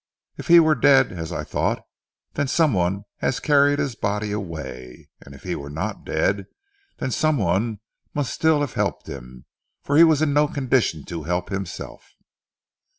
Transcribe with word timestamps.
If 0.35 0.47
he 0.47 0.59
were 0.59 0.73
dead 0.73 1.11
as 1.11 1.31
I 1.31 1.43
thought, 1.43 1.79
then 2.33 2.47
some 2.47 2.73
one 2.73 3.03
has 3.17 3.39
carried 3.39 3.77
his 3.77 3.93
body 3.93 4.31
away; 4.31 5.09
and 5.21 5.35
if 5.35 5.43
he 5.43 5.53
were 5.53 5.69
not 5.69 6.03
dead, 6.05 6.47
then 6.97 7.11
some 7.11 7.37
one 7.37 7.81
must 8.11 8.33
still 8.33 8.61
have 8.61 8.73
helped 8.73 9.05
him, 9.05 9.45
for 9.83 9.97
he 9.97 10.03
was 10.03 10.23
in 10.23 10.33
no 10.33 10.47
condition 10.47 11.03
to 11.05 11.25
help 11.25 11.51
himself." 11.51 12.15